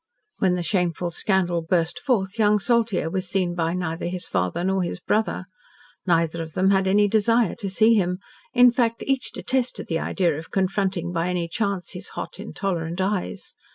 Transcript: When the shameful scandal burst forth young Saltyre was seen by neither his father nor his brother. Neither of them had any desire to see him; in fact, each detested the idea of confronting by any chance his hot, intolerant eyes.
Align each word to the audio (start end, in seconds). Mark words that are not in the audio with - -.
When 0.39 0.53
the 0.53 0.63
shameful 0.63 1.11
scandal 1.11 1.61
burst 1.61 1.99
forth 1.99 2.39
young 2.39 2.57
Saltyre 2.57 3.11
was 3.11 3.29
seen 3.29 3.53
by 3.53 3.75
neither 3.75 4.07
his 4.07 4.25
father 4.25 4.63
nor 4.63 4.81
his 4.81 4.99
brother. 4.99 5.45
Neither 6.07 6.41
of 6.41 6.53
them 6.53 6.71
had 6.71 6.87
any 6.87 7.07
desire 7.07 7.53
to 7.59 7.69
see 7.69 7.93
him; 7.93 8.17
in 8.51 8.71
fact, 8.71 9.03
each 9.05 9.31
detested 9.31 9.85
the 9.89 9.99
idea 9.99 10.35
of 10.39 10.49
confronting 10.49 11.11
by 11.11 11.29
any 11.29 11.47
chance 11.47 11.91
his 11.91 12.07
hot, 12.17 12.39
intolerant 12.39 12.99
eyes. 12.99 13.53